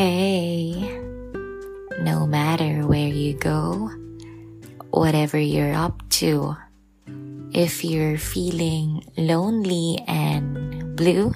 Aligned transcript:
Hey, 0.00 0.80
no 2.00 2.26
matter 2.26 2.86
where 2.86 3.06
you 3.12 3.34
go, 3.34 3.92
whatever 4.88 5.38
you're 5.38 5.74
up 5.74 6.00
to, 6.24 6.56
if 7.52 7.84
you're 7.84 8.16
feeling 8.16 9.04
lonely 9.18 10.02
and 10.08 10.96
blue, 10.96 11.34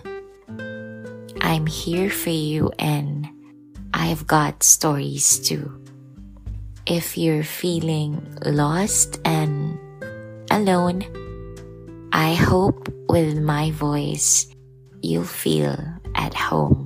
I'm 1.43 1.67
here 1.67 2.09
for 2.09 2.31
you 2.31 2.73
and 2.79 3.29
I've 3.93 4.27
got 4.27 4.63
stories 4.63 5.39
too. 5.41 5.85
If 6.87 7.19
you're 7.19 7.45
feeling 7.45 8.25
lost 8.47 9.21
and 9.27 9.79
alone, 10.51 11.05
I 12.15 12.33
hope 12.33 12.89
with 13.11 13.37
my 13.37 13.73
voice 13.73 14.49
you'll 15.03 15.25
feel 15.29 15.77
at 16.15 16.33
home. 16.33 16.84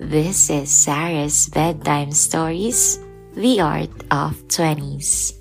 This 0.00 0.48
is 0.48 0.72
Sarah's 0.72 1.52
Bedtime 1.52 2.16
Stories 2.16 2.96
The 3.36 3.60
Art 3.60 3.92
of 4.08 4.32
20s. 4.48 5.36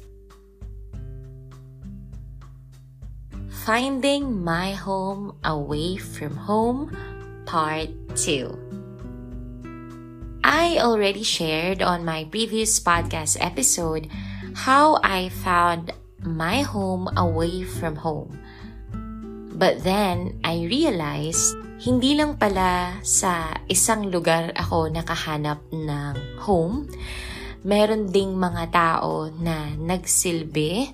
Finding 3.64 4.44
My 4.44 4.76
Home 4.76 5.40
Away 5.48 5.96
from 5.96 6.36
Home, 6.36 6.92
Part 7.48 7.88
2. 8.20 10.44
I 10.44 10.84
already 10.84 11.24
shared 11.24 11.82
on 11.82 12.04
my 12.04 12.28
previous 12.28 12.84
podcast 12.84 13.40
episode 13.40 14.12
how 14.68 15.00
I 15.00 15.32
found 15.40 15.96
my 16.20 16.68
home 16.68 17.08
away 17.16 17.64
from 17.64 17.96
home. 17.96 18.36
But 19.56 19.88
then 19.88 20.44
I 20.44 20.68
realized 20.68 21.56
hindi 21.80 22.12
lang 22.20 22.36
pala 22.36 23.00
sa 23.08 23.56
isang 23.72 24.12
lugar 24.12 24.52
ako 24.52 24.92
nakahanap 24.92 25.64
ng 25.72 26.44
home. 26.44 26.92
Meron 27.64 28.12
ding 28.12 28.36
mga 28.36 28.68
tao 28.68 29.32
na 29.40 29.72
nagsilbi 29.80 30.92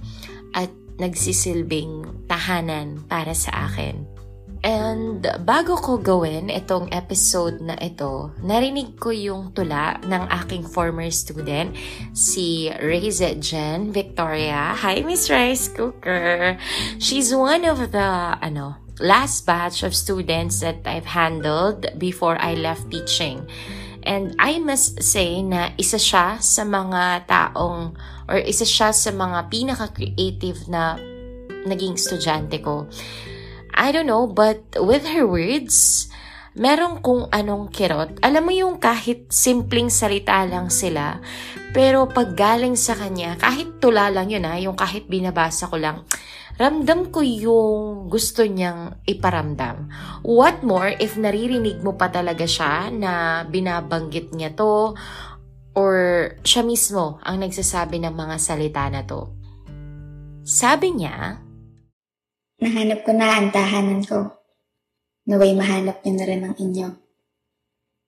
at 0.54 0.70
nagsisilbing 1.02 2.26
tahanan 2.30 3.02
para 3.10 3.34
sa 3.34 3.66
akin. 3.66 4.06
And 4.66 5.22
bago 5.46 5.78
ko 5.78 6.02
gawin 6.02 6.50
itong 6.50 6.90
episode 6.90 7.62
na 7.62 7.78
ito, 7.82 8.34
narinig 8.42 8.98
ko 8.98 9.14
yung 9.14 9.54
tula 9.54 10.02
ng 10.06 10.26
aking 10.42 10.66
former 10.66 11.10
student, 11.14 11.74
si 12.18 12.74
Reza 12.82 13.38
Jen 13.38 13.94
Victoria. 13.94 14.74
Hi, 14.74 15.06
Miss 15.06 15.30
Rice 15.30 15.70
Cooker! 15.70 16.58
She's 16.98 17.30
one 17.30 17.62
of 17.66 17.94
the, 17.94 18.10
ano, 18.42 18.85
last 19.00 19.44
batch 19.44 19.84
of 19.84 19.96
students 19.96 20.60
that 20.62 20.84
I've 20.86 21.12
handled 21.12 21.88
before 22.00 22.40
I 22.40 22.56
left 22.56 22.92
teaching. 22.92 23.48
And 24.06 24.38
I 24.38 24.62
must 24.62 25.02
say 25.02 25.42
na 25.42 25.74
isa 25.82 25.98
siya 25.98 26.38
sa 26.38 26.62
mga 26.62 27.26
taong 27.26 27.98
or 28.30 28.38
isa 28.38 28.64
siya 28.64 28.94
sa 28.94 29.10
mga 29.10 29.50
pinaka-creative 29.50 30.70
na 30.70 30.98
naging 31.66 31.98
estudyante 31.98 32.62
ko. 32.62 32.86
I 33.74 33.92
don't 33.92 34.08
know, 34.08 34.30
but 34.30 34.62
with 34.78 35.04
her 35.10 35.28
words, 35.28 36.08
meron 36.56 37.04
kung 37.04 37.28
anong 37.34 37.74
kirot. 37.74 38.16
Alam 38.24 38.48
mo 38.48 38.54
yung 38.56 38.80
kahit 38.80 39.28
simpleng 39.34 39.92
salita 39.92 40.40
lang 40.48 40.72
sila, 40.72 41.20
pero 41.76 42.08
pag 42.08 42.32
galing 42.38 42.80
sa 42.80 42.96
kanya, 42.96 43.36
kahit 43.36 43.84
tula 43.84 44.08
lang 44.08 44.32
yun 44.32 44.48
ha, 44.48 44.56
yung 44.56 44.80
kahit 44.80 45.12
binabasa 45.12 45.68
ko 45.68 45.76
lang, 45.76 46.08
ramdam 46.56 47.12
ko 47.12 47.20
yung 47.20 48.08
gusto 48.08 48.48
niyang 48.48 49.04
iparamdam. 49.04 49.92
What 50.24 50.64
more 50.64 50.96
if 50.96 51.20
naririnig 51.20 51.84
mo 51.84 52.00
pa 52.00 52.08
talaga 52.08 52.48
siya 52.48 52.90
na 52.92 53.44
binabanggit 53.48 54.32
niya 54.32 54.56
to 54.56 54.96
or 55.76 55.96
siya 56.48 56.64
mismo 56.64 57.20
ang 57.22 57.44
nagsasabi 57.44 58.00
ng 58.00 58.16
mga 58.16 58.36
salita 58.40 58.88
na 58.88 59.04
to. 59.04 59.36
Sabi 60.48 60.96
niya, 60.96 61.44
Nahanap 62.56 63.04
ko 63.04 63.12
na 63.12 63.36
ang 63.36 63.52
tahanan 63.52 64.02
ko. 64.08 64.32
Naway 65.28 65.52
mahanap 65.52 66.00
niyo 66.02 66.14
na 66.16 66.26
rin 66.26 66.42
ang 66.48 66.56
inyo. 66.56 66.88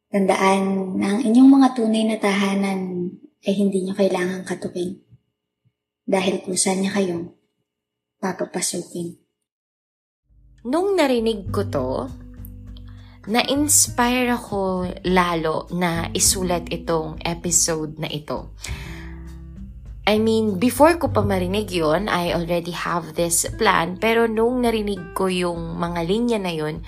Tandaan 0.07 0.95
na 0.95 1.19
ang 1.19 1.21
inyong 1.27 1.49
mga 1.51 1.69
tunay 1.75 2.07
na 2.07 2.15
tahanan 2.15 3.11
ay 3.43 3.53
hindi 3.59 3.83
niyo 3.83 3.91
kailangang 3.91 4.47
katupin. 4.47 5.03
Dahil 6.07 6.39
kusa 6.47 6.71
niya 6.79 6.95
kayong 6.95 7.36
papapasukin. 8.17 9.17
Nung 10.67 10.97
narinig 10.97 11.47
ko 11.53 11.61
to, 11.69 11.89
na-inspire 13.27 14.31
ako 14.31 14.87
lalo 15.07 15.67
na 15.75 16.09
isulat 16.11 16.67
itong 16.71 17.19
episode 17.23 17.99
na 17.99 18.09
ito. 18.09 18.51
I 20.07 20.23
mean, 20.23 20.55
before 20.55 20.95
ko 20.95 21.11
pa 21.11 21.19
marinig 21.19 21.67
yon, 21.67 22.07
I 22.07 22.31
already 22.31 22.71
have 22.71 23.19
this 23.19 23.43
plan. 23.59 23.99
Pero 23.99 24.23
nung 24.23 24.63
narinig 24.63 25.11
ko 25.11 25.27
yung 25.27 25.75
mga 25.75 25.99
linya 26.07 26.39
na 26.39 26.55
yon, 26.55 26.79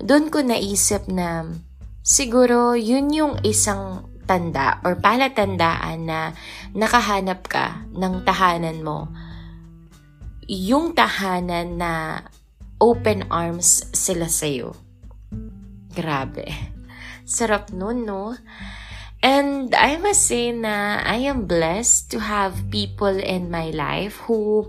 doon 0.00 0.32
ko 0.32 0.40
naisip 0.40 1.04
na 1.12 1.44
siguro 2.00 2.72
yun 2.72 3.12
yung 3.12 3.36
isang 3.44 4.08
tanda 4.24 4.80
or 4.88 4.96
palatandaan 4.96 6.08
na 6.08 6.32
nakahanap 6.72 7.44
ka 7.44 7.84
ng 7.92 8.24
tahanan 8.24 8.80
mo 8.80 9.12
yung 10.50 10.94
tahanan 10.94 11.78
na 11.78 11.92
open 12.82 13.30
arms 13.30 13.86
sila 13.94 14.26
sa'yo. 14.26 14.74
Grabe. 15.94 16.50
Sarap 17.28 17.70
nun, 17.70 18.02
no? 18.02 18.34
And 19.22 19.70
I 19.78 20.02
must 20.02 20.26
say 20.26 20.50
na 20.50 20.98
I 20.98 21.22
am 21.30 21.46
blessed 21.46 22.10
to 22.10 22.18
have 22.18 22.66
people 22.74 23.14
in 23.14 23.54
my 23.54 23.70
life 23.70 24.18
who, 24.26 24.66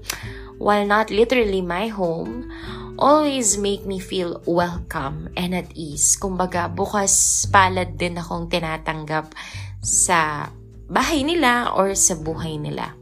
while 0.61 0.85
not 0.85 1.09
literally 1.09 1.65
my 1.65 1.89
home, 1.89 2.53
always 3.01 3.57
make 3.57 3.89
me 3.89 3.97
feel 3.97 4.45
welcome 4.45 5.33
and 5.33 5.57
at 5.57 5.73
ease. 5.73 6.13
Kumbaga, 6.21 6.69
bukas 6.69 7.49
palad 7.49 7.97
din 7.97 8.21
akong 8.21 8.45
tinatanggap 8.45 9.33
sa 9.81 10.53
bahay 10.85 11.25
nila 11.25 11.73
or 11.73 11.97
sa 11.97 12.13
buhay 12.13 12.61
nila 12.61 12.93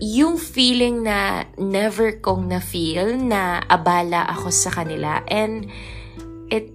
yung 0.00 0.40
feeling 0.40 1.04
na 1.04 1.44
never 1.60 2.16
kong 2.24 2.48
na-feel 2.48 3.20
na 3.20 3.60
abala 3.68 4.24
ako 4.32 4.48
sa 4.48 4.72
kanila. 4.72 5.20
And 5.28 5.68
it 6.48 6.72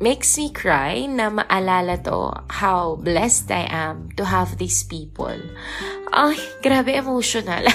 makes 0.00 0.40
me 0.40 0.48
cry 0.48 1.04
na 1.04 1.28
maalala 1.28 2.00
to 2.08 2.32
how 2.48 2.96
blessed 2.96 3.52
I 3.52 3.68
am 3.68 4.08
to 4.16 4.24
have 4.24 4.56
these 4.56 4.80
people. 4.88 5.36
Ay, 6.08 6.40
grabe 6.64 6.96
emotional. 6.96 7.68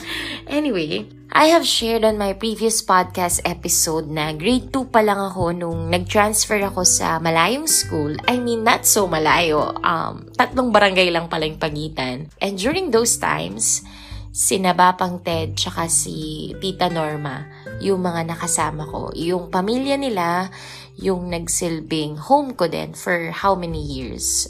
anyway, 0.46 1.10
I 1.34 1.50
have 1.50 1.66
shared 1.66 2.06
on 2.06 2.14
my 2.14 2.38
previous 2.38 2.78
podcast 2.78 3.42
episode 3.42 4.06
na 4.06 4.30
grade 4.30 4.70
2 4.70 4.94
pa 4.94 5.02
lang 5.02 5.18
ako 5.18 5.50
nung 5.50 5.90
nag-transfer 5.90 6.62
ako 6.62 6.86
sa 6.86 7.18
malayong 7.18 7.66
school. 7.66 8.14
I 8.30 8.38
mean, 8.38 8.62
not 8.62 8.86
so 8.86 9.10
malayo. 9.10 9.74
Um, 9.82 10.30
tatlong 10.38 10.70
barangay 10.70 11.10
lang 11.10 11.26
pala 11.26 11.50
yung 11.50 11.58
pagitan. 11.58 12.30
And 12.38 12.54
during 12.54 12.94
those 12.94 13.18
times, 13.18 13.82
si 14.32 14.56
Nabapang 14.56 15.20
Ted 15.20 15.60
tsaka 15.60 15.92
si 15.92 16.48
Tita 16.56 16.88
Norma, 16.88 17.44
yung 17.84 18.00
mga 18.00 18.32
nakasama 18.32 18.88
ko. 18.88 19.12
Yung 19.12 19.52
pamilya 19.52 20.00
nila, 20.00 20.48
yung 20.96 21.28
nagsilbing 21.28 22.16
home 22.16 22.56
ko 22.56 22.64
din 22.64 22.96
for 22.96 23.28
how 23.28 23.52
many 23.52 23.84
years. 23.84 24.48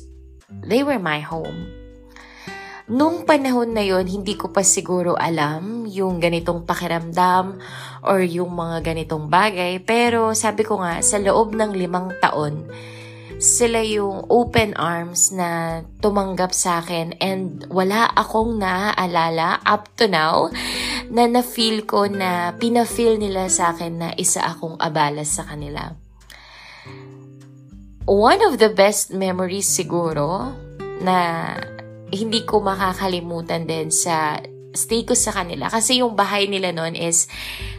They 0.62 0.86
were 0.86 1.02
my 1.02 1.18
home. 1.18 1.66
Nung 2.86 3.26
panahon 3.26 3.74
na 3.74 3.82
yon 3.82 4.06
hindi 4.06 4.38
ko 4.38 4.54
pa 4.54 4.62
siguro 4.62 5.18
alam 5.18 5.86
yung 5.90 6.22
ganitong 6.22 6.62
pakiramdam 6.62 7.58
or 8.06 8.22
yung 8.22 8.54
mga 8.54 8.86
ganitong 8.86 9.26
bagay. 9.26 9.82
Pero 9.82 10.30
sabi 10.38 10.62
ko 10.62 10.78
nga, 10.78 11.02
sa 11.02 11.18
loob 11.18 11.58
ng 11.58 11.74
limang 11.74 12.14
taon, 12.22 12.70
sila 13.42 13.82
yung 13.82 14.30
open 14.30 14.70
arms 14.78 15.34
na 15.34 15.82
tumanggap 15.98 16.54
sa 16.54 16.78
akin 16.78 17.18
and 17.18 17.66
wala 17.74 18.06
akong 18.14 18.62
naaalala 18.62 19.58
up 19.66 19.90
to 19.98 20.06
now 20.06 20.46
na 21.10 21.26
na-feel 21.26 21.82
ko 21.82 22.06
na 22.06 22.54
pina-feel 22.54 23.18
nila 23.18 23.50
sa 23.50 23.74
akin 23.74 23.98
na 23.98 24.08
isa 24.14 24.46
akong 24.46 24.78
abala 24.78 25.26
sa 25.26 25.42
kanila. 25.42 25.90
One 28.06 28.46
of 28.46 28.62
the 28.62 28.70
best 28.70 29.10
memories 29.10 29.66
siguro 29.66 30.54
na 31.02 31.50
hindi 32.14 32.46
ko 32.46 32.62
makakalimutan 32.62 33.66
din 33.66 33.90
sa 33.90 34.38
stay 34.72 35.04
ko 35.04 35.12
sa 35.12 35.32
kanila. 35.32 35.68
Kasi 35.68 36.00
yung 36.00 36.16
bahay 36.16 36.48
nila 36.48 36.72
noon 36.72 36.96
is 36.96 37.28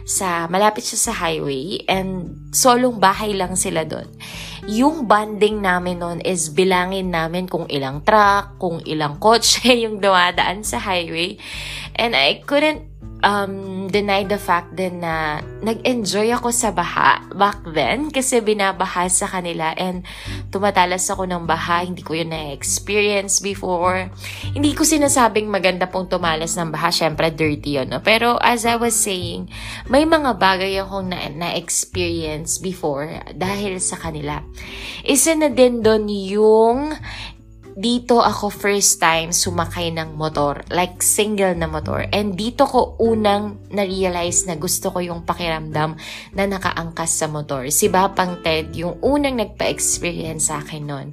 sa, 0.06 0.46
malapit 0.46 0.86
siya 0.86 1.10
sa 1.10 1.12
highway 1.26 1.82
and 1.90 2.38
solong 2.54 3.02
bahay 3.02 3.34
lang 3.34 3.58
sila 3.58 3.82
doon. 3.82 4.06
Yung 4.64 5.04
bonding 5.04 5.60
namin 5.60 6.00
noon 6.00 6.18
is 6.24 6.48
bilangin 6.48 7.12
namin 7.12 7.44
kung 7.44 7.68
ilang 7.68 8.00
truck, 8.00 8.56
kung 8.56 8.80
ilang 8.88 9.20
kotse 9.20 9.68
yung 9.84 10.00
dumadaan 10.00 10.64
sa 10.64 10.80
highway. 10.80 11.36
And 11.92 12.16
I 12.16 12.40
couldn't 12.48 12.93
um, 13.24 13.88
deny 13.88 14.28
the 14.28 14.36
fact 14.36 14.76
din 14.76 15.00
na 15.00 15.40
nag-enjoy 15.64 16.28
ako 16.36 16.52
sa 16.52 16.70
baha 16.70 17.24
back 17.32 17.64
then 17.72 18.12
kasi 18.12 18.44
binabaha 18.44 19.08
sa 19.08 19.24
kanila 19.24 19.72
and 19.80 20.04
tumatalas 20.52 21.08
ako 21.08 21.24
ng 21.24 21.48
baha. 21.48 21.88
Hindi 21.88 22.04
ko 22.04 22.12
yun 22.12 22.30
na-experience 22.30 23.40
before. 23.40 24.12
Hindi 24.52 24.76
ko 24.76 24.84
sinasabing 24.84 25.48
maganda 25.48 25.88
pong 25.88 26.12
tumalas 26.12 26.54
ng 26.60 26.68
baha. 26.68 26.92
Siyempre, 26.92 27.32
dirty 27.32 27.80
yun. 27.80 27.88
No? 27.88 28.04
Pero 28.04 28.36
as 28.44 28.68
I 28.68 28.76
was 28.76 28.94
saying, 28.94 29.48
may 29.88 30.04
mga 30.04 30.36
bagay 30.36 30.76
akong 30.84 31.08
na- 31.08 31.32
na-experience 31.32 32.60
before 32.60 33.08
dahil 33.32 33.80
sa 33.80 33.96
kanila. 33.96 34.44
Isa 35.02 35.32
na 35.32 35.48
din 35.48 35.80
doon 35.80 36.06
yung 36.12 36.78
dito 37.74 38.22
ako 38.22 38.54
first 38.54 39.02
time 39.02 39.34
sumakay 39.34 39.90
ng 39.90 40.14
motor, 40.14 40.62
like 40.70 41.02
single 41.02 41.52
na 41.58 41.66
motor. 41.66 42.06
And 42.14 42.38
dito 42.38 42.70
ko 42.70 42.94
unang 43.02 43.58
na-realize 43.74 44.46
na 44.46 44.54
gusto 44.54 44.94
ko 44.94 45.02
yung 45.02 45.26
pakiramdam 45.26 45.98
na 46.38 46.44
nakaangkas 46.46 47.18
sa 47.18 47.26
motor. 47.26 47.66
Si 47.74 47.90
Bapang 47.90 48.46
Ted, 48.46 48.78
yung 48.78 49.02
unang 49.02 49.42
nagpa-experience 49.42 50.54
sa 50.54 50.62
akin 50.62 50.84
nun. 50.86 51.08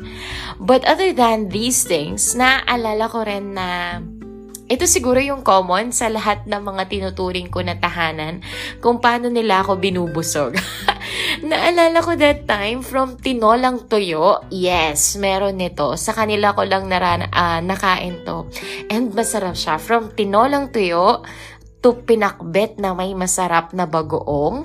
But 0.61 0.85
other 0.85 1.17
than 1.17 1.49
these 1.49 1.81
things, 1.81 2.37
naaalala 2.37 3.09
ko 3.09 3.25
rin 3.25 3.57
na 3.57 3.97
ito 4.71 4.87
siguro 4.87 5.19
yung 5.19 5.43
common 5.43 5.91
sa 5.91 6.07
lahat 6.07 6.47
ng 6.47 6.63
mga 6.63 6.87
tinuturing 6.87 7.51
ko 7.51 7.59
na 7.59 7.75
tahanan 7.75 8.39
kung 8.79 9.03
paano 9.03 9.27
nila 9.27 9.67
ako 9.67 9.75
binubusog. 9.75 10.55
Naalala 11.51 11.99
ko 11.99 12.15
that 12.15 12.47
time 12.47 12.79
from 12.79 13.19
tinolang 13.19 13.91
tuyo. 13.91 14.47
Yes, 14.47 15.19
meron 15.19 15.59
nito. 15.59 15.99
Sa 15.99 16.15
kanila 16.15 16.55
ko 16.55 16.63
lang 16.63 16.87
naran 16.87 17.27
uh, 17.35 17.59
nakain 17.59 18.23
to. 18.23 18.47
And 18.87 19.11
masarap 19.11 19.59
siya. 19.59 19.75
From 19.75 20.15
tinolang 20.15 20.71
tuyo 20.71 21.27
to 21.83 21.99
pinakbet 22.07 22.79
na 22.79 22.95
may 22.95 23.11
masarap 23.11 23.75
na 23.75 23.83
bagoong 23.83 24.63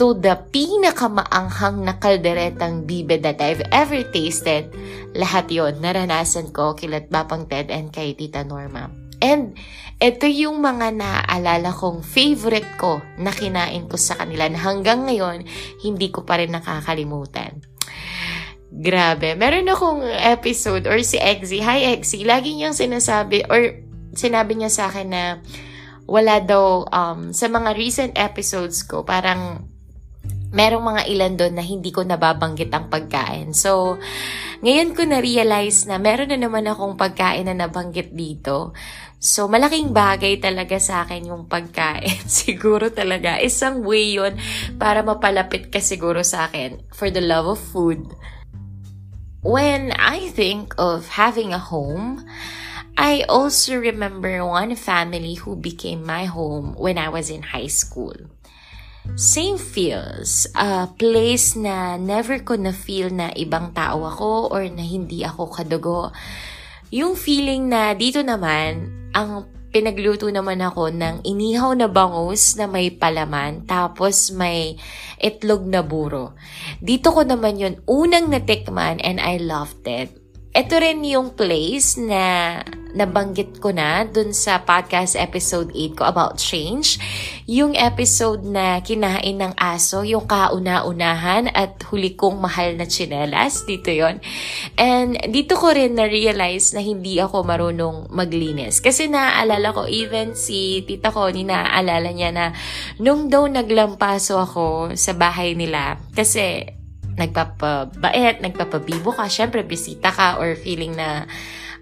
to 0.00 0.16
the 0.18 0.40
pinakamaanghang 0.50 1.84
na 1.84 2.00
kalderetang 2.00 2.88
bibe 2.88 3.20
that 3.20 3.44
I've 3.44 3.62
ever 3.68 4.08
tasted. 4.08 4.72
Lahat 5.12 5.52
yon 5.52 5.84
naranasan 5.84 6.50
ko 6.50 6.72
kilat 6.72 7.12
Bapang 7.12 7.44
Ted 7.46 7.68
and 7.68 7.92
kay 7.92 8.16
Tita 8.16 8.40
Norma. 8.42 9.03
And 9.20 9.54
ito 10.02 10.26
yung 10.26 10.58
mga 10.58 10.90
naaalala 10.94 11.70
kong 11.70 12.02
favorite 12.02 12.76
ko 12.76 12.98
na 13.16 13.30
kinain 13.30 13.86
ko 13.86 13.94
sa 13.94 14.18
kanila 14.18 14.50
na 14.50 14.58
hanggang 14.58 15.06
ngayon 15.06 15.46
hindi 15.80 16.10
ko 16.10 16.26
pa 16.26 16.42
rin 16.42 16.50
nakakalimutan. 16.50 17.62
Grabe. 18.74 19.38
Meron 19.38 19.70
akong 19.70 20.02
episode 20.02 20.90
or 20.90 20.98
si 21.06 21.14
Exy. 21.22 21.62
Hi 21.62 21.94
Exy. 21.94 22.26
Lagi 22.26 22.58
niyang 22.58 22.74
sinasabi 22.74 23.46
or 23.46 23.78
sinabi 24.18 24.58
niya 24.58 24.70
sa 24.70 24.90
akin 24.90 25.08
na 25.14 25.24
wala 26.10 26.42
daw 26.42 26.84
um, 26.90 27.30
sa 27.30 27.46
mga 27.46 27.70
recent 27.78 28.12
episodes 28.18 28.82
ko 28.84 29.06
parang 29.06 29.70
merong 30.54 30.84
mga 30.86 31.02
ilan 31.10 31.32
doon 31.34 31.54
na 31.58 31.64
hindi 31.66 31.90
ko 31.90 32.06
nababanggit 32.06 32.70
ang 32.70 32.86
pagkain. 32.86 33.50
So, 33.50 33.98
ngayon 34.64 34.96
ko 34.96 35.04
na-realize 35.04 35.84
na 35.84 36.00
meron 36.00 36.32
na 36.32 36.40
naman 36.40 36.64
akong 36.64 36.96
pagkain 36.96 37.44
na 37.44 37.52
nabanggit 37.52 38.16
dito. 38.16 38.72
So, 39.20 39.44
malaking 39.44 39.92
bagay 39.92 40.40
talaga 40.40 40.80
sa 40.80 41.04
akin 41.04 41.28
yung 41.28 41.44
pagkain. 41.52 42.24
siguro 42.40 42.88
talaga. 42.88 43.36
Isang 43.44 43.84
way 43.84 44.16
yun 44.16 44.40
para 44.80 45.04
mapalapit 45.04 45.68
ka 45.68 45.84
siguro 45.84 46.24
sa 46.24 46.48
akin 46.48 46.80
for 46.96 47.12
the 47.12 47.20
love 47.20 47.44
of 47.44 47.60
food. 47.60 48.08
When 49.44 49.92
I 50.00 50.32
think 50.32 50.72
of 50.80 51.20
having 51.20 51.52
a 51.52 51.60
home, 51.60 52.24
I 52.96 53.28
also 53.28 53.76
remember 53.76 54.40
one 54.48 54.72
family 54.80 55.36
who 55.36 55.60
became 55.60 56.08
my 56.08 56.24
home 56.24 56.72
when 56.80 56.96
I 56.96 57.12
was 57.12 57.28
in 57.28 57.52
high 57.52 57.68
school 57.68 58.16
same 59.12 59.60
feels. 59.60 60.48
A 60.56 60.88
place 60.88 61.52
na 61.52 62.00
never 62.00 62.40
ko 62.40 62.56
na 62.56 62.72
feel 62.72 63.12
na 63.12 63.28
ibang 63.36 63.76
tao 63.76 64.08
ako 64.08 64.48
or 64.48 64.64
na 64.72 64.80
hindi 64.80 65.20
ako 65.20 65.52
kadugo. 65.52 66.10
Yung 66.88 67.12
feeling 67.12 67.68
na 67.68 67.92
dito 67.92 68.24
naman, 68.24 68.88
ang 69.12 69.44
pinagluto 69.74 70.30
naman 70.30 70.62
ako 70.62 70.88
ng 70.94 71.26
inihaw 71.26 71.74
na 71.74 71.90
bangus 71.90 72.54
na 72.54 72.70
may 72.70 72.94
palaman, 72.94 73.66
tapos 73.66 74.30
may 74.30 74.78
itlog 75.18 75.66
na 75.66 75.82
buro. 75.82 76.38
Dito 76.78 77.10
ko 77.10 77.26
naman 77.26 77.58
yun 77.58 77.74
unang 77.90 78.30
natikman 78.30 79.02
and 79.02 79.18
I 79.18 79.42
loved 79.42 79.82
it. 79.90 80.23
Ito 80.54 80.78
rin 80.78 81.02
yung 81.02 81.34
place 81.34 81.98
na 81.98 82.62
nabanggit 82.94 83.58
ko 83.58 83.74
na 83.74 84.06
dun 84.06 84.30
sa 84.30 84.62
podcast 84.62 85.18
episode 85.18 85.74
8 85.74 85.98
ko 85.98 86.06
about 86.06 86.38
change. 86.38 87.02
Yung 87.50 87.74
episode 87.74 88.46
na 88.46 88.78
kinain 88.78 89.34
ng 89.34 89.50
aso, 89.58 90.06
yung 90.06 90.30
kauna-unahan 90.30 91.50
at 91.50 91.82
huli 91.90 92.14
kong 92.14 92.38
mahal 92.38 92.78
na 92.78 92.86
chinelas. 92.86 93.66
Dito 93.66 93.90
yon 93.90 94.22
And 94.78 95.18
dito 95.26 95.58
ko 95.58 95.74
rin 95.74 95.98
na-realize 95.98 96.70
na 96.70 96.86
hindi 96.86 97.18
ako 97.18 97.42
marunong 97.42 98.14
maglinis. 98.14 98.78
Kasi 98.78 99.10
naaalala 99.10 99.74
ko, 99.74 99.90
even 99.90 100.38
si 100.38 100.86
tita 100.86 101.10
ko, 101.10 101.34
ni 101.34 101.42
naaalala 101.42 102.14
niya 102.14 102.30
na 102.30 102.54
nung 103.02 103.26
daw 103.26 103.42
naglampaso 103.50 104.38
ako 104.38 104.94
sa 104.94 105.18
bahay 105.18 105.58
nila, 105.58 105.98
kasi 106.14 106.73
nagpapabait, 107.14 108.42
nagpapabibo 108.42 109.14
ka, 109.14 109.30
syempre 109.30 109.62
bisita 109.62 110.10
ka 110.10 110.38
or 110.38 110.58
feeling 110.58 110.94
na 110.98 111.26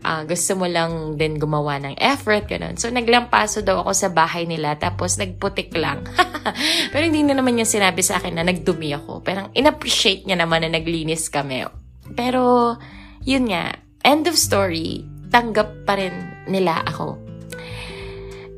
uh, 0.05 0.23
gusto 0.27 0.59
mo 0.59 0.67
lang 0.67 1.17
din 1.17 1.39
gumawa 1.39 1.79
ng 1.81 1.97
effort, 1.99 2.47
ganun. 2.51 2.77
So, 2.77 2.91
naglampaso 2.91 3.63
daw 3.63 3.83
ako 3.87 3.93
sa 3.95 4.09
bahay 4.11 4.45
nila, 4.45 4.77
tapos 4.77 5.17
nagputik 5.17 5.73
lang. 5.79 6.05
Pero 6.93 7.03
hindi 7.07 7.23
na 7.25 7.39
naman 7.39 7.57
niya 7.57 7.67
sinabi 7.67 8.03
sa 8.03 8.19
akin 8.19 8.37
na 8.37 8.45
nagdumi 8.45 8.93
ako. 8.99 9.23
Pero 9.23 9.49
in-appreciate 9.57 10.27
niya 10.27 10.37
naman 10.37 10.67
na 10.67 10.77
naglinis 10.77 11.31
kami. 11.31 11.65
Pero, 12.13 12.77
yun 13.23 13.49
nga, 13.49 13.79
end 14.03 14.27
of 14.27 14.37
story, 14.37 15.07
tanggap 15.31 15.71
pa 15.89 15.97
rin 15.97 16.13
nila 16.51 16.83
ako. 16.85 17.32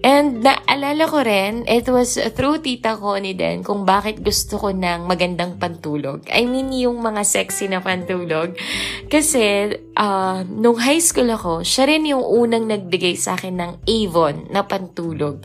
And 0.05 0.45
naalala 0.45 1.09
ko 1.09 1.25
rin, 1.25 1.65
it 1.65 1.89
was 1.89 2.21
through 2.37 2.61
tita 2.61 3.01
ko 3.01 3.17
ni 3.17 3.33
Den 3.33 3.65
kung 3.65 3.89
bakit 3.89 4.21
gusto 4.21 4.61
ko 4.61 4.69
ng 4.69 5.09
magandang 5.09 5.57
pantulog. 5.57 6.29
I 6.29 6.45
mean, 6.45 6.77
yung 6.77 7.01
mga 7.01 7.25
sexy 7.25 7.73
na 7.73 7.81
pantulog. 7.81 8.53
Kasi, 9.09 9.73
uh, 9.97 10.45
nung 10.45 10.77
high 10.77 11.01
school 11.01 11.33
ako, 11.33 11.65
siya 11.65 11.89
rin 11.89 12.05
yung 12.05 12.21
unang 12.21 12.69
nagbigay 12.69 13.17
sa 13.17 13.33
akin 13.33 13.57
ng 13.57 13.73
Avon 13.89 14.53
na 14.53 14.69
pantulog. 14.69 15.41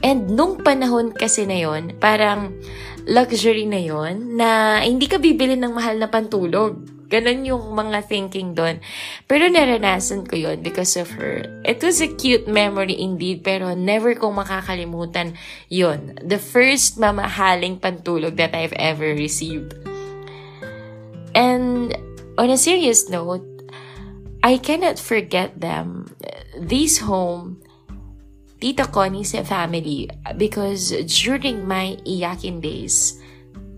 And 0.00 0.32
nung 0.32 0.64
panahon 0.64 1.12
kasi 1.12 1.44
na 1.44 1.60
yon 1.60 2.00
parang 2.00 2.56
luxury 3.04 3.68
na 3.68 3.82
yon 3.82 4.40
na 4.40 4.80
hindi 4.80 5.04
ka 5.04 5.20
bibili 5.20 5.52
ng 5.52 5.76
mahal 5.76 6.00
na 6.00 6.08
pantulog 6.08 6.97
Ganon 7.08 7.48
yung 7.48 7.72
mga 7.72 8.04
thinking 8.04 8.52
doon. 8.52 8.84
Pero 9.24 9.48
naranasan 9.48 10.28
ko 10.28 10.36
yon 10.36 10.60
because 10.60 10.92
of 11.00 11.08
her. 11.16 11.40
It 11.64 11.80
was 11.80 12.04
a 12.04 12.12
cute 12.12 12.44
memory 12.44 13.00
indeed, 13.00 13.40
pero 13.40 13.72
never 13.72 14.12
kong 14.12 14.36
makakalimutan 14.36 15.32
yon 15.72 16.20
The 16.20 16.36
first 16.36 17.00
mamahaling 17.00 17.80
pantulog 17.80 18.36
that 18.36 18.52
I've 18.52 18.76
ever 18.76 19.16
received. 19.16 19.72
And 21.32 21.96
on 22.36 22.52
a 22.52 22.60
serious 22.60 23.08
note, 23.08 23.44
I 24.44 24.60
cannot 24.60 25.00
forget 25.00 25.64
them. 25.64 26.12
This 26.60 27.00
home, 27.00 27.64
Tita 28.60 28.84
Connie's 28.84 29.32
family, 29.32 30.12
because 30.36 30.92
during 31.08 31.64
my 31.64 31.96
iyakin 32.04 32.60
days, 32.60 33.16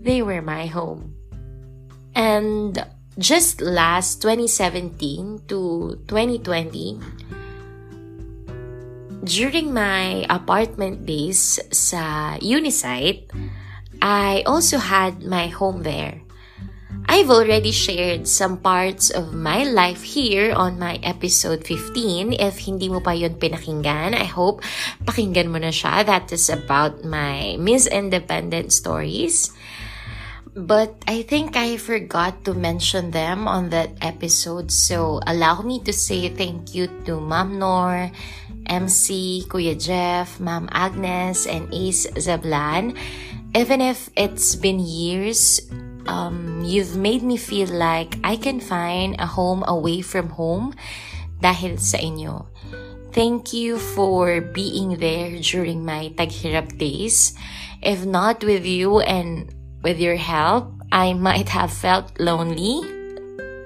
they 0.03 0.21
were 0.21 0.41
my 0.41 0.67
home. 0.67 1.15
And 2.11 2.75
just 3.21 3.61
last 3.61 4.21
2017 4.25 5.45
to 5.47 5.95
2020, 6.09 6.97
during 9.21 9.69
my 9.69 10.25
apartment 10.25 11.05
days 11.05 11.61
sa 11.69 12.35
Unisite, 12.41 13.29
I 14.01 14.41
also 14.49 14.81
had 14.81 15.21
my 15.21 15.53
home 15.53 15.85
there. 15.85 16.25
I've 17.05 17.29
already 17.29 17.69
shared 17.69 18.25
some 18.27 18.57
parts 18.57 19.09
of 19.13 19.33
my 19.33 19.63
life 19.67 20.01
here 20.01 20.53
on 20.53 20.79
my 20.79 20.97
episode 21.05 21.61
15. 21.65 22.33
If 22.33 22.65
hindi 22.65 22.89
mo 22.89 23.03
pa 23.03 23.11
yun 23.13 23.37
pinakinggan, 23.37 24.17
I 24.17 24.25
hope 24.25 24.65
pakinggan 25.05 25.53
mo 25.53 25.61
na 25.61 25.69
siya. 25.69 26.01
That 26.07 26.33
is 26.33 26.49
about 26.49 27.05
my 27.05 27.59
Miss 27.61 27.85
Independent 27.85 28.73
stories. 28.73 29.53
But 30.51 30.99
I 31.07 31.23
think 31.23 31.55
I 31.55 31.77
forgot 31.77 32.43
to 32.43 32.53
mention 32.53 33.11
them 33.11 33.47
on 33.47 33.69
that 33.71 33.95
episode. 34.01 34.71
So 34.71 35.23
allow 35.23 35.61
me 35.61 35.79
to 35.87 35.93
say 35.93 36.27
thank 36.27 36.75
you 36.75 36.91
to 37.07 37.23
Mom 37.23 37.57
Nor, 37.59 38.11
MC, 38.67 39.45
Kuya 39.47 39.79
Jeff, 39.79 40.39
Mom 40.39 40.67
Agnes, 40.71 41.47
and 41.47 41.71
Ace 41.71 42.07
Zablan. 42.19 42.99
Even 43.55 43.79
if 43.79 44.09
it's 44.15 44.55
been 44.55 44.79
years, 44.79 45.61
um, 46.07 46.61
you've 46.63 46.97
made 46.97 47.23
me 47.23 47.37
feel 47.37 47.67
like 47.71 48.19
I 48.23 48.35
can 48.35 48.59
find 48.59 49.15
a 49.19 49.27
home 49.27 49.63
away 49.67 50.01
from 50.01 50.35
home 50.35 50.75
dahil 51.39 51.79
sa 51.79 51.95
inyo. 51.95 52.51
Thank 53.11 53.51
you 53.51 53.79
for 53.79 54.39
being 54.39 54.99
there 54.99 55.31
during 55.39 55.83
my 55.83 56.11
taghirap 56.15 56.75
days. 56.79 57.35
If 57.83 58.03
not 58.07 58.43
with 58.43 58.63
you 58.63 58.99
and 59.03 59.51
with 59.81 59.97
your 59.99 60.17
help, 60.17 60.71
I 60.91 61.13
might 61.13 61.49
have 61.49 61.73
felt 61.73 62.13
lonely 62.17 62.81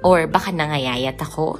or 0.03 0.27
baka 0.27 0.51
nangayayat 0.51 1.19
ako. 1.19 1.59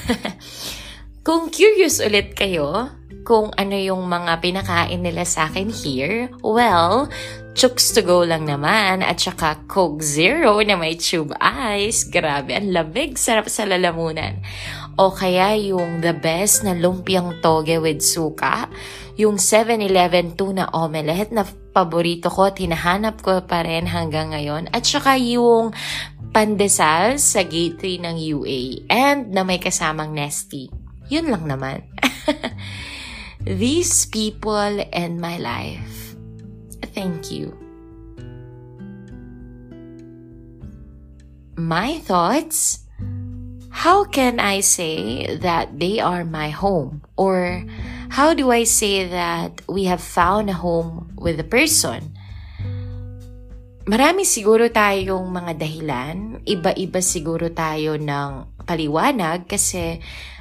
Kung 1.26 1.52
curious 1.52 2.00
ulit 2.00 2.34
kayo 2.34 2.90
kung 3.20 3.52
ano 3.54 3.76
yung 3.76 4.08
mga 4.08 4.40
pinakain 4.40 5.04
nila 5.04 5.28
sa 5.28 5.46
akin 5.46 5.68
here, 5.68 6.32
well, 6.40 7.06
Chooks 7.50 7.92
to 7.92 8.00
go 8.00 8.22
lang 8.22 8.46
naman 8.46 9.02
at 9.02 9.18
saka 9.18 9.58
Coke 9.66 10.00
Zero 10.00 10.62
na 10.62 10.78
may 10.78 10.94
tube 10.94 11.34
ice. 11.42 12.06
Grabe, 12.06 12.54
ang 12.54 12.70
lamig, 12.70 13.18
sarap 13.18 13.50
sa 13.50 13.66
lalamunan. 13.66 14.38
O 15.00 15.08
kaya 15.08 15.56
yung 15.56 16.04
the 16.04 16.12
best 16.12 16.60
na 16.60 16.76
lumpiang 16.76 17.40
toge 17.40 17.80
with 17.80 18.04
suka, 18.04 18.68
yung 19.16 19.40
7-Eleven 19.40 20.36
tuna 20.36 20.68
omelette 20.76 21.32
na 21.32 21.48
paborito 21.48 22.28
ko 22.28 22.52
at 22.52 22.60
hinahanap 22.60 23.24
ko 23.24 23.40
pa 23.48 23.64
rin 23.64 23.88
hanggang 23.88 24.36
ngayon. 24.36 24.68
At 24.76 24.84
saka 24.84 25.16
yung 25.16 25.72
pandesal 26.36 27.16
sa 27.16 27.40
gate 27.48 27.80
3 27.80 28.04
ng 28.04 28.16
UA 28.36 28.60
and 28.92 29.32
na 29.32 29.40
may 29.40 29.56
kasamang 29.56 30.12
nesty. 30.12 30.68
Yun 31.08 31.32
lang 31.32 31.48
naman. 31.48 31.80
These 33.48 34.12
people 34.12 34.84
in 34.92 35.16
my 35.16 35.40
life 35.40 36.00
thank 36.94 37.30
you. 37.30 37.56
My 41.56 41.98
thoughts? 41.98 42.89
How 43.70 44.02
can 44.04 44.42
I 44.42 44.60
say 44.60 45.24
that 45.40 45.78
they 45.78 46.02
are 46.02 46.26
my 46.26 46.50
home? 46.50 47.06
Or 47.14 47.62
how 48.10 48.34
do 48.34 48.50
I 48.50 48.66
say 48.66 49.06
that 49.06 49.62
we 49.70 49.86
have 49.86 50.02
found 50.02 50.50
a 50.50 50.58
home 50.58 51.14
with 51.14 51.38
a 51.38 51.46
person? 51.46 52.18
Marami 53.86 54.26
siguro 54.26 54.70
tayong 54.70 55.30
mga 55.30 55.52
dahilan. 55.58 56.42
Iba-iba 56.46 57.00
siguro 57.02 57.50
tayo 57.50 57.98
ng 57.98 58.62
paliwanag 58.66 59.46
kasi 59.46 59.98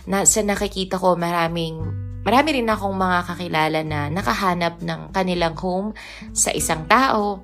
nasa 0.10 0.42
nakikita 0.42 0.98
ko 0.98 1.18
maraming 1.18 2.10
Marami 2.20 2.62
rin 2.62 2.68
akong 2.68 2.94
mga 3.00 3.20
kakilala 3.32 3.80
na 3.82 4.12
nakahanap 4.12 4.84
ng 4.84 5.16
kanilang 5.16 5.56
home 5.56 5.96
sa 6.36 6.52
isang 6.52 6.84
tao. 6.86 7.42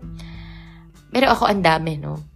Pero 1.16 1.32
ako 1.32 1.48
ang 1.48 1.64
dami, 1.64 1.96
no? 1.96 2.35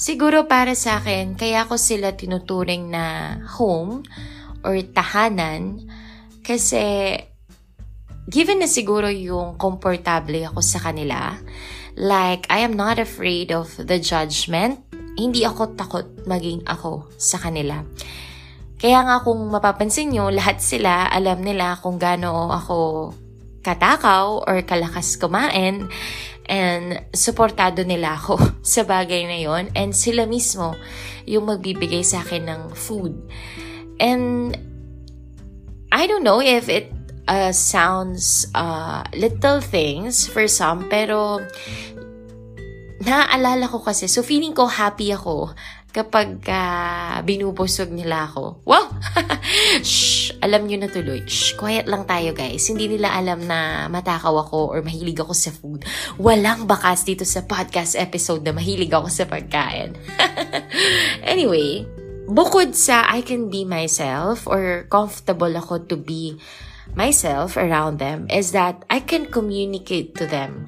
Siguro 0.00 0.48
para 0.48 0.72
sa 0.72 0.96
akin, 0.96 1.36
kaya 1.36 1.68
ko 1.68 1.76
sila 1.76 2.16
tinuturing 2.16 2.88
na 2.88 3.36
home 3.60 4.00
or 4.64 4.80
tahanan 4.80 5.76
kasi 6.40 7.12
given 8.24 8.64
na 8.64 8.68
siguro 8.70 9.12
yung 9.12 9.60
komportable 9.60 10.40
ako 10.48 10.64
sa 10.64 10.80
kanila, 10.80 11.36
like 12.00 12.48
I 12.48 12.64
am 12.64 12.80
not 12.80 12.96
afraid 12.96 13.52
of 13.52 13.76
the 13.76 14.00
judgment, 14.00 14.80
hindi 15.20 15.44
ako 15.44 15.76
takot 15.76 16.24
maging 16.24 16.64
ako 16.64 17.12
sa 17.20 17.36
kanila. 17.36 17.84
Kaya 18.80 19.04
nga 19.04 19.20
kung 19.20 19.52
mapapansin 19.52 20.16
nyo, 20.16 20.32
lahat 20.32 20.64
sila 20.64 21.12
alam 21.12 21.44
nila 21.44 21.76
kung 21.76 22.00
gaano 22.00 22.48
ako 22.48 23.12
katakaw 23.60 24.44
or 24.48 24.64
kalakas 24.64 25.16
kumain 25.20 25.88
and 26.50 26.98
suportado 27.14 27.86
nila 27.86 28.18
ako 28.18 28.40
sa 28.74 28.82
bagay 28.82 29.24
na 29.28 29.38
yon 29.38 29.70
and 29.76 29.94
sila 29.94 30.26
mismo 30.26 30.74
yung 31.28 31.46
magbibigay 31.46 32.02
sa 32.02 32.24
akin 32.24 32.48
ng 32.48 32.62
food. 32.74 33.14
And 34.00 34.56
I 35.92 36.06
don't 36.08 36.24
know 36.24 36.40
if 36.40 36.66
it 36.66 36.90
uh, 37.28 37.52
sounds 37.52 38.50
uh, 38.54 39.04
little 39.14 39.60
things 39.60 40.26
for 40.26 40.48
some 40.50 40.90
pero 40.90 41.44
naaalala 43.00 43.70
ko 43.70 43.80
kasi 43.80 44.10
so 44.10 44.20
feeling 44.20 44.52
ko 44.52 44.68
happy 44.68 45.08
ako 45.14 45.54
kapag 45.90 46.42
uh, 46.46 47.18
binubusog 47.26 47.90
nila 47.90 48.30
ako. 48.30 48.62
Wow! 48.62 48.86
Shh! 49.86 50.32
Alam 50.40 50.70
nyo 50.70 50.78
na 50.80 50.88
tuloy. 50.88 51.26
Shh! 51.26 51.58
Quiet 51.58 51.90
lang 51.90 52.06
tayo 52.06 52.30
guys. 52.32 52.64
Hindi 52.70 52.96
nila 52.96 53.12
alam 53.14 53.42
na 53.44 53.90
matakaw 53.90 54.34
ako 54.46 54.74
or 54.74 54.80
mahilig 54.86 55.18
ako 55.18 55.34
sa 55.34 55.50
food. 55.50 55.82
Walang 56.16 56.70
bakas 56.70 57.02
dito 57.02 57.26
sa 57.26 57.42
podcast 57.44 57.98
episode 57.98 58.46
na 58.46 58.54
mahilig 58.54 58.90
ako 58.94 59.10
sa 59.10 59.26
pagkain. 59.26 59.98
anyway, 61.32 61.84
bukod 62.30 62.78
sa 62.78 63.04
I 63.10 63.26
can 63.26 63.50
be 63.50 63.66
myself 63.66 64.46
or 64.46 64.86
comfortable 64.86 65.50
ako 65.58 65.84
to 65.90 65.98
be 65.98 66.38
myself 66.94 67.54
around 67.54 67.98
them 67.98 68.26
is 68.30 68.50
that 68.50 68.82
I 68.90 69.02
can 69.02 69.30
communicate 69.30 70.14
to 70.18 70.26
them 70.26 70.66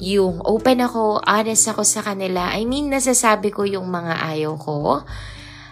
yung 0.00 0.40
open 0.42 0.80
ako, 0.80 1.20
honest 1.22 1.68
ako 1.68 1.84
sa 1.84 2.00
kanila. 2.00 2.56
I 2.56 2.64
mean, 2.64 2.88
nasasabi 2.88 3.52
ko 3.52 3.68
yung 3.68 3.92
mga 3.92 4.16
ayaw 4.32 4.56
ko. 4.56 5.04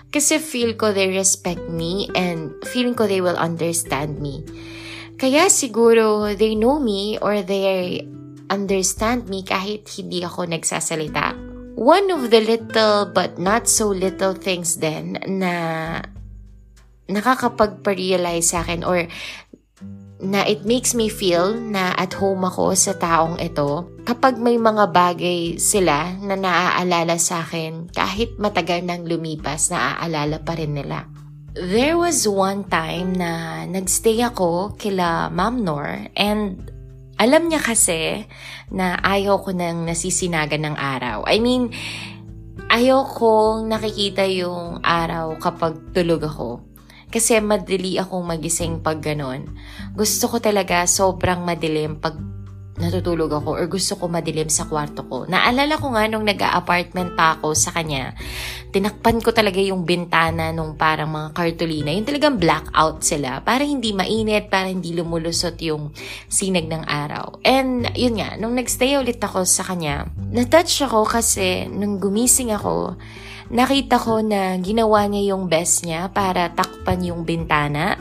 Kasi 0.08 0.40
feel 0.40 0.76
ko 0.76 0.92
they 0.92 1.08
respect 1.12 1.68
me 1.68 2.08
and 2.16 2.52
feeling 2.68 2.96
ko 2.96 3.04
they 3.04 3.20
will 3.20 3.36
understand 3.36 4.20
me. 4.20 4.40
Kaya 5.20 5.52
siguro 5.52 6.32
they 6.36 6.56
know 6.56 6.80
me 6.80 7.20
or 7.20 7.44
they 7.44 8.04
understand 8.48 9.28
me 9.28 9.44
kahit 9.44 9.84
hindi 9.92 10.24
ako 10.24 10.48
nagsasalita. 10.48 11.36
One 11.76 12.08
of 12.08 12.32
the 12.32 12.40
little 12.40 13.12
but 13.12 13.36
not 13.36 13.68
so 13.68 13.92
little 13.92 14.32
things 14.32 14.80
then 14.80 15.20
na 15.28 15.52
nakakapagpa-realize 17.08 18.52
sa 18.52 18.64
akin 18.64 18.84
or 18.84 19.08
na 20.18 20.42
it 20.42 20.66
makes 20.66 20.98
me 20.98 21.06
feel 21.06 21.54
na 21.54 21.94
at 21.94 22.10
home 22.18 22.42
ako 22.42 22.74
sa 22.74 22.98
taong 22.98 23.38
ito 23.38 23.86
kapag 24.02 24.34
may 24.42 24.58
mga 24.58 24.90
bagay 24.90 25.62
sila 25.62 26.18
na 26.18 26.34
naaalala 26.34 27.14
sa 27.22 27.46
akin 27.46 27.86
kahit 27.94 28.34
matagal 28.34 28.82
nang 28.82 29.06
lumipas 29.06 29.70
naaalala 29.70 30.42
pa 30.42 30.58
rin 30.58 30.74
nila. 30.74 31.06
There 31.58 31.98
was 31.98 32.26
one 32.26 32.66
time 32.66 33.18
na 33.18 33.62
nagstay 33.66 34.22
ako 34.22 34.78
kila 34.78 35.30
Ma'am 35.30 35.62
Nor 35.62 36.10
and 36.14 36.70
alam 37.18 37.50
niya 37.50 37.58
kasi 37.58 38.26
na 38.70 38.94
ayaw 39.02 39.42
ko 39.42 39.50
nang 39.50 39.82
nasisinagan 39.82 40.70
ng 40.70 40.76
araw. 40.78 41.26
I 41.26 41.42
mean, 41.42 41.74
ayaw 42.70 43.02
kong 43.10 43.66
nakikita 43.66 44.22
yung 44.30 44.78
araw 44.86 45.34
kapag 45.42 45.90
tulog 45.90 46.22
ako. 46.22 46.67
Kasi 47.08 47.40
madali 47.40 47.96
akong 47.96 48.24
magising 48.24 48.84
pag 48.84 49.00
ganon. 49.00 49.48
Gusto 49.96 50.28
ko 50.28 50.36
talaga 50.38 50.84
sobrang 50.84 51.40
madilim 51.40 51.96
pag 51.96 52.16
natutulog 52.78 53.34
ako 53.34 53.58
or 53.58 53.66
gusto 53.66 53.98
ko 53.98 54.06
madilim 54.06 54.46
sa 54.46 54.64
kwarto 54.70 55.02
ko. 55.04 55.26
Naalala 55.26 55.76
ko 55.76 55.90
nga 55.92 56.06
nung 56.06 56.22
nag-apartment 56.22 57.18
pa 57.18 57.36
ako 57.36 57.52
sa 57.52 57.74
kanya, 57.74 58.14
tinakpan 58.70 59.18
ko 59.18 59.34
talaga 59.34 59.58
yung 59.58 59.82
bintana 59.82 60.54
nung 60.54 60.78
parang 60.78 61.10
mga 61.10 61.28
kartulina. 61.34 61.90
Yung 61.90 62.06
talagang 62.06 62.38
blackout 62.38 63.02
sila 63.02 63.42
para 63.42 63.66
hindi 63.66 63.90
mainit, 63.90 64.46
para 64.48 64.70
hindi 64.70 64.94
lumulusot 64.94 65.58
yung 65.66 65.90
sinag 66.30 66.70
ng 66.70 66.86
araw. 66.86 67.42
And 67.42 67.90
yun 67.98 68.22
nga, 68.22 68.38
nung 68.38 68.54
nagstay 68.54 68.94
ulit 68.96 69.18
ako 69.18 69.42
sa 69.42 69.66
kanya, 69.66 70.06
natouch 70.30 70.86
ako 70.86 71.04
kasi 71.04 71.66
nung 71.66 71.98
gumising 71.98 72.54
ako, 72.54 72.94
nakita 73.48 73.96
ko 73.96 74.20
na 74.20 74.56
ginawa 74.60 75.08
niya 75.08 75.34
yung 75.34 75.48
best 75.48 75.84
niya 75.84 76.12
para 76.12 76.52
takpan 76.52 77.00
yung 77.04 77.24
bintana. 77.24 77.96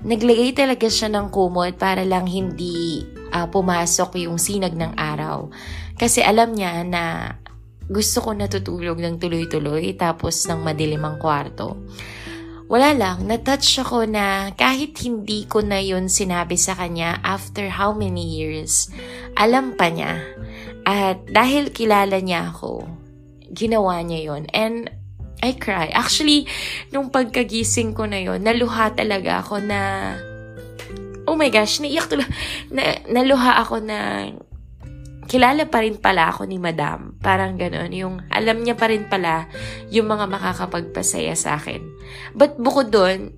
Naglagay 0.00 0.56
talaga 0.56 0.88
siya 0.88 1.12
ng 1.12 1.28
kumot 1.28 1.76
para 1.76 2.02
lang 2.02 2.24
hindi 2.24 3.04
uh, 3.30 3.46
pumasok 3.46 4.16
yung 4.24 4.40
sinag 4.40 4.74
ng 4.74 4.96
araw. 4.96 5.52
Kasi 5.94 6.24
alam 6.24 6.56
niya 6.56 6.82
na 6.82 7.36
gusto 7.90 8.22
ko 8.22 8.30
natutulog 8.32 9.02
ng 9.02 9.18
tuloy-tuloy 9.18 9.98
tapos 9.98 10.46
ng 10.46 10.62
madilim 10.62 11.02
ang 11.02 11.18
kwarto. 11.18 11.76
Wala 12.70 12.94
lang, 12.94 13.26
natouch 13.26 13.82
ako 13.82 14.06
na 14.06 14.54
kahit 14.54 14.94
hindi 15.02 15.42
ko 15.42 15.58
na 15.58 15.82
yun 15.82 16.06
sinabi 16.06 16.54
sa 16.54 16.78
kanya 16.78 17.18
after 17.26 17.66
how 17.66 17.90
many 17.90 18.22
years, 18.22 18.86
alam 19.34 19.74
pa 19.74 19.90
niya. 19.90 20.22
At 20.86 21.26
dahil 21.26 21.74
kilala 21.74 22.22
niya 22.22 22.54
ako, 22.54 22.86
ginawa 23.50 24.00
niya 24.02 24.34
yon 24.34 24.46
And 24.54 24.90
I 25.40 25.56
cry. 25.56 25.88
Actually, 25.92 26.44
nung 26.92 27.08
pagkagising 27.08 27.96
ko 27.96 28.04
na 28.04 28.20
yon 28.20 28.44
naluha 28.44 28.92
talaga 28.92 29.40
ako 29.40 29.64
na, 29.64 30.12
oh 31.24 31.36
my 31.36 31.48
gosh, 31.48 31.80
naiyak 31.80 32.06
tuloy. 32.12 32.28
Na, 32.68 33.00
naluha 33.08 33.56
ako 33.64 33.80
na, 33.80 34.28
kilala 35.30 35.64
pa 35.70 35.80
rin 35.80 35.96
pala 35.96 36.28
ako 36.28 36.44
ni 36.44 36.60
madam. 36.60 37.16
Parang 37.24 37.56
ganon. 37.56 37.88
Yung 37.94 38.14
alam 38.28 38.60
niya 38.60 38.76
pa 38.76 38.90
rin 38.90 39.08
pala 39.08 39.48
yung 39.88 40.10
mga 40.10 40.28
makakapagpasaya 40.28 41.32
sa 41.38 41.56
akin. 41.56 41.80
But 42.36 42.60
bukod 42.60 42.92
doon, 42.92 43.32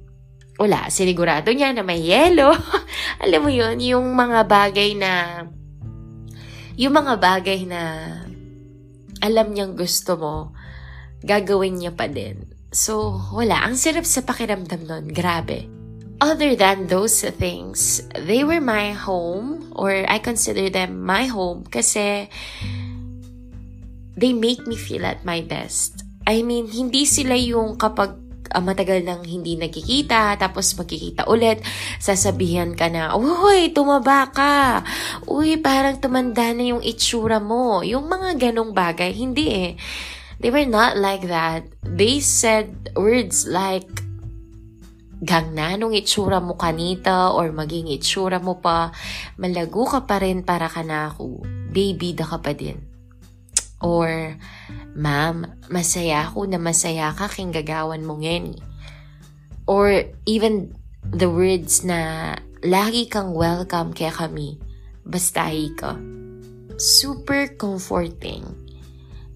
wala, 0.57 0.91
sinigurado 0.91 1.55
niya 1.55 1.71
na 1.71 1.85
may 1.87 2.03
yelo. 2.03 2.51
alam 3.25 3.41
mo 3.45 3.51
yun, 3.53 3.79
yung 3.79 4.11
mga 4.17 4.49
bagay 4.49 4.99
na, 4.99 5.45
yung 6.81 6.97
mga 6.97 7.15
bagay 7.21 7.63
na 7.69 7.83
alam 9.23 9.55
niyang 9.55 9.79
gusto 9.79 10.19
mo, 10.19 10.35
gagawin 11.23 11.79
niya 11.79 11.95
pa 11.95 12.11
din. 12.11 12.51
So, 12.75 13.23
wala. 13.31 13.63
Ang 13.63 13.79
sarap 13.79 14.03
sa 14.03 14.27
pakiramdam 14.27 14.85
nun. 14.85 15.07
Grabe. 15.09 15.83
other 16.23 16.55
than 16.55 16.87
those 16.87 17.27
things, 17.35 18.07
they 18.15 18.47
were 18.47 18.63
my 18.63 18.95
home 18.95 19.67
or 19.75 20.07
I 20.07 20.23
consider 20.23 20.71
them 20.71 21.03
my 21.03 21.27
home 21.27 21.67
kasi 21.67 22.31
they 24.15 24.31
make 24.31 24.63
me 24.71 24.79
feel 24.79 25.03
at 25.03 25.27
my 25.27 25.43
best. 25.43 26.07
I 26.23 26.47
mean, 26.47 26.71
hindi 26.71 27.03
sila 27.11 27.35
yung 27.35 27.75
kapag 27.75 28.22
uh, 28.53 28.63
matagal 28.63 29.01
nang 29.03 29.25
hindi 29.25 29.57
nagkikita, 29.57 30.37
tapos 30.37 30.77
magkikita 30.77 31.27
ulit, 31.27 31.65
sasabihan 31.99 32.77
ka 32.77 32.93
na, 32.93 33.17
Uy, 33.17 33.73
tumaba 33.73 34.29
ka! 34.29 34.85
Uy, 35.25 35.57
parang 35.59 35.99
tumanda 35.99 36.53
na 36.53 36.77
yung 36.77 36.85
itsura 36.85 37.41
mo. 37.41 37.81
Yung 37.81 38.07
mga 38.07 38.39
ganong 38.39 38.77
bagay, 38.77 39.17
hindi 39.17 39.49
eh. 39.51 39.73
They 40.43 40.51
were 40.51 40.67
not 40.67 40.99
like 40.99 41.27
that. 41.31 41.65
They 41.87 42.19
said 42.19 42.93
words 42.99 43.47
like, 43.47 43.89
gang 45.23 45.55
na 45.55 45.79
nung 45.79 45.95
itsura 45.95 46.43
mo 46.43 46.59
kanita 46.59 47.31
or 47.31 47.55
maging 47.55 47.87
itsura 47.95 48.43
mo 48.43 48.59
pa, 48.59 48.91
malago 49.39 49.87
ka 49.87 50.03
pa 50.03 50.19
rin 50.19 50.43
para 50.43 50.67
ka 50.67 50.83
na 50.83 51.15
ako. 51.15 51.47
Baby 51.71 52.19
da 52.19 52.27
ka 52.27 52.43
pa 52.43 52.51
din. 52.59 52.83
Or, 53.79 54.35
ma'am, 54.93 55.49
masaya 55.73 56.29
ako 56.29 56.49
na 56.49 56.61
masaya 56.61 57.13
ka 57.17 57.29
king 57.29 57.53
gagawan 57.53 58.05
mo 58.05 58.21
ngayon. 58.21 58.57
Or 59.65 60.05
even 60.27 60.75
the 61.07 61.31
words 61.31 61.85
na 61.87 62.35
lagi 62.63 63.09
kang 63.09 63.35
welcome 63.35 63.95
kaya 63.97 64.13
kami, 64.13 64.59
basta 65.07 65.51
ka. 65.77 65.99
Super 66.79 67.53
comforting. 67.55 68.47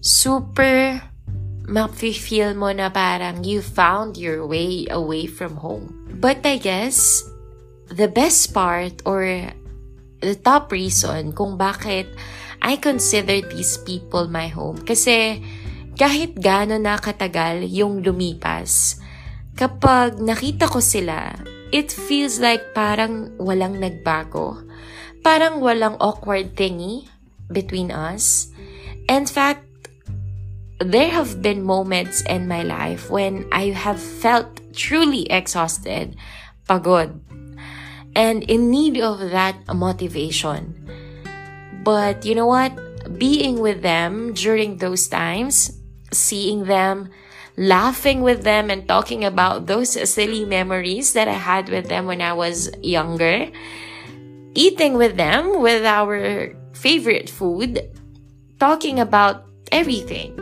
Super 0.03 1.01
mafe-feel 1.67 2.55
mo 2.55 2.71
na 2.71 2.87
parang 2.87 3.43
you 3.43 3.59
found 3.59 4.15
your 4.15 4.47
way 4.47 4.87
away 4.87 5.27
from 5.27 5.59
home. 5.59 5.91
But 6.17 6.41
I 6.47 6.57
guess, 6.57 7.21
the 7.91 8.07
best 8.07 8.55
part 8.55 9.03
or 9.03 9.51
the 10.23 10.35
top 10.39 10.71
reason 10.71 11.35
kung 11.35 11.59
bakit 11.59 12.07
I 12.67 12.75
consider 12.75 13.39
these 13.47 13.79
people 13.79 14.27
my 14.27 14.51
home 14.51 14.83
kasi 14.83 15.39
kahit 15.95 16.35
gaano 16.35 16.75
na 16.75 16.99
katagal 16.99 17.63
yung 17.63 18.03
lumipas, 18.03 18.99
kapag 19.55 20.19
nakita 20.19 20.67
ko 20.67 20.83
sila, 20.83 21.31
it 21.71 21.95
feels 21.95 22.43
like 22.43 22.75
parang 22.75 23.31
walang 23.39 23.79
nagbago. 23.79 24.67
Parang 25.23 25.63
walang 25.63 25.95
awkward 26.03 26.59
thingy 26.59 27.07
between 27.47 27.87
us. 27.87 28.51
In 29.07 29.23
fact, 29.23 29.63
there 30.83 31.07
have 31.07 31.39
been 31.39 31.63
moments 31.63 32.19
in 32.27 32.51
my 32.51 32.67
life 32.67 33.07
when 33.07 33.47
I 33.55 33.71
have 33.71 33.95
felt 33.95 34.59
truly 34.75 35.23
exhausted, 35.31 36.19
pagod, 36.67 37.15
and 38.11 38.43
in 38.43 38.67
need 38.67 38.99
of 38.99 39.23
that 39.31 39.55
motivation. 39.71 40.83
But 41.87 42.27
you 42.27 42.35
know 42.35 42.51
what? 42.51 42.75
Being 43.15 43.63
with 43.63 43.79
them 43.79 44.35
during 44.35 44.83
those 44.83 45.07
times, 45.07 45.71
seeing 46.11 46.67
them, 46.67 47.15
laughing 47.55 48.27
with 48.27 48.43
them, 48.43 48.67
and 48.67 48.83
talking 48.83 49.23
about 49.23 49.71
those 49.71 49.95
silly 49.95 50.43
memories 50.43 51.15
that 51.15 51.31
I 51.31 51.39
had 51.39 51.71
with 51.71 51.87
them 51.87 52.03
when 52.03 52.19
I 52.19 52.35
was 52.35 52.67
younger, 52.83 53.47
eating 54.51 54.99
with 54.99 55.15
them 55.15 55.63
with 55.63 55.87
our 55.87 56.51
favorite 56.75 57.31
food, 57.31 57.79
talking 58.59 58.99
about 58.99 59.47
everything 59.71 60.35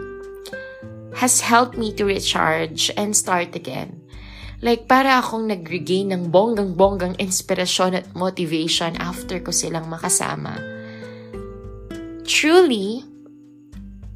has 1.14 1.46
helped 1.46 1.78
me 1.78 1.94
to 1.94 2.10
recharge 2.10 2.90
and 2.98 3.14
start 3.14 3.54
again. 3.54 4.02
Like, 4.66 4.90
para 4.90 5.22
akong 5.22 5.46
nag-regain 5.54 6.10
ng 6.10 6.34
bonggang-bonggang 6.34 7.22
inspirasyon 7.22 8.02
at 8.02 8.18
motivation 8.18 8.98
after 8.98 9.38
ko 9.38 9.54
silang 9.54 9.86
makasama. 9.94 10.74
Truly, 12.26 13.06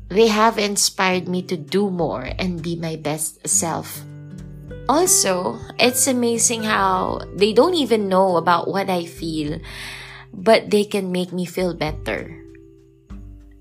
they 0.10 0.28
have 0.28 0.58
inspired 0.58 1.30
me 1.30 1.46
to 1.46 1.56
do 1.56 1.90
more 1.90 2.26
and 2.42 2.62
be 2.62 2.76
my 2.76 2.98
best 2.98 3.46
self. 3.48 4.02
Also, 4.90 5.62
it's 5.78 6.10
amazing 6.10 6.66
how 6.66 7.22
they 7.38 7.54
don't 7.54 7.78
even 7.78 8.10
know 8.10 8.38
about 8.38 8.68
what 8.68 8.90
I 8.90 9.06
feel, 9.06 9.62
but 10.34 10.74
they 10.74 10.84
can 10.84 11.14
make 11.14 11.30
me 11.30 11.46
feel 11.46 11.78
better. 11.78 12.34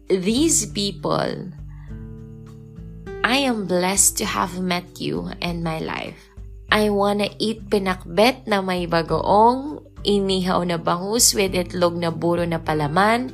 These 0.09 0.73
people 0.73 1.53
I 3.29 3.45
am 3.45 3.69
blessed 3.69 4.17
to 4.19 4.25
have 4.25 4.57
met 4.57 4.97
you 4.97 5.29
in 5.45 5.61
my 5.61 5.85
life. 5.85 6.17
I 6.73 6.89
wanna 6.89 7.29
eat 7.37 7.69
pinakbet 7.69 8.49
na 8.49 8.65
may 8.65 8.89
bagoong, 8.89 9.85
inihaw 10.01 10.65
na 10.65 10.81
bangus 10.81 11.37
with 11.37 11.53
itlog 11.53 12.01
na 12.01 12.09
buro 12.09 12.49
na 12.49 12.57
palaman, 12.57 13.29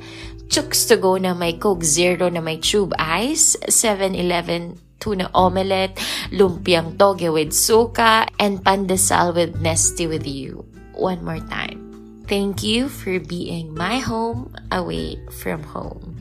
chooks 0.47 0.87
to 0.87 0.97
go 0.97 1.17
na 1.17 1.33
may 1.33 1.53
Coke 1.53 1.83
Zero 1.83 2.29
na 2.29 2.41
may 2.41 2.57
tube 2.57 2.93
ice, 2.99 3.55
7-Eleven 3.69 4.77
tuna 4.99 5.29
omelette, 5.37 6.01
lumpiang 6.31 6.97
toge 6.97 7.29
with 7.31 7.53
suka, 7.53 8.25
and 8.39 8.63
pandesal 8.65 9.35
with 9.35 9.61
nesty 9.61 10.07
with 10.07 10.25
you. 10.25 10.65
One 10.97 11.23
more 11.23 11.43
time. 11.45 12.23
Thank 12.25 12.63
you 12.65 12.89
for 12.89 13.19
being 13.21 13.77
my 13.77 14.01
home 14.01 14.55
away 14.71 15.21
from 15.29 15.61
home. 15.61 16.17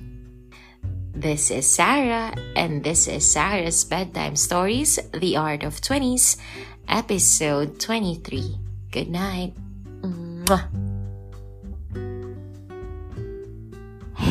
This 1.16 1.48
is 1.48 1.64
Sarah, 1.64 2.34
and 2.56 2.84
this 2.84 3.08
is 3.08 3.24
Sarah's 3.24 3.86
Bedtime 3.88 4.36
Stories 4.36 4.98
The 5.14 5.38
Art 5.40 5.62
of 5.62 5.80
20s, 5.80 6.36
episode 6.84 7.80
23. 7.80 8.58
Good 8.90 9.08
night. 9.08 9.54
Mwah. 10.02 10.83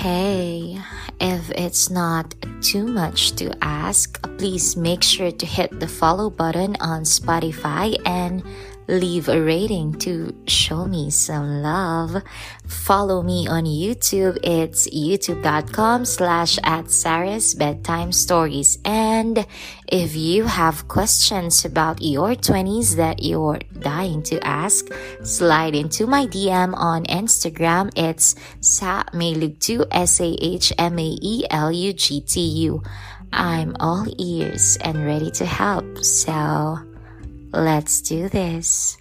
Hey, 0.03 0.81
if 1.21 1.49
it's 1.51 1.89
not 1.89 2.35
too 2.59 2.85
much 2.85 3.31
to 3.39 3.55
ask, 3.63 4.19
please 4.37 4.75
make 4.75 5.01
sure 5.01 5.31
to 5.31 5.45
hit 5.45 5.79
the 5.79 5.87
follow 5.87 6.29
button 6.29 6.75
on 6.81 7.03
Spotify 7.03 7.95
and 8.05 8.43
leave 8.93 9.27
a 9.29 9.41
rating 9.41 9.93
to 9.99 10.35
show 10.47 10.85
me 10.85 11.09
some 11.09 11.61
love. 11.61 12.21
Follow 12.67 13.21
me 13.21 13.47
on 13.47 13.65
YouTube. 13.65 14.37
It's 14.43 14.87
youtube.com 14.89 16.05
slash 16.05 16.59
at 16.63 16.91
Sarah's 16.91 17.55
Bedtime 17.55 18.11
Stories. 18.11 18.77
And 18.85 19.45
if 19.87 20.15
you 20.15 20.45
have 20.45 20.87
questions 20.87 21.65
about 21.65 22.01
your 22.01 22.35
20s 22.35 22.95
that 22.95 23.23
you're 23.23 23.59
dying 23.79 24.23
to 24.23 24.39
ask, 24.45 24.87
slide 25.23 25.75
into 25.75 26.07
my 26.07 26.25
DM 26.27 26.73
on 26.75 27.03
Instagram. 27.05 27.91
It's 27.95 28.35
sa 28.61 29.03
2 29.11 29.85
S-A-H-M-A-E-L-U-G-T-U. 29.91 30.43
I'm 33.33 33.75
all 33.79 34.05
ears 34.19 34.77
and 34.81 35.05
ready 35.05 35.31
to 35.31 35.45
help. 35.45 35.97
So 36.03 36.92
Let's 37.55 38.01
do 38.01 38.29
this. 38.29 38.97